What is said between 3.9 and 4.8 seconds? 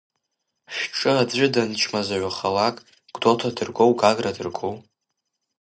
Гагра дыргоу?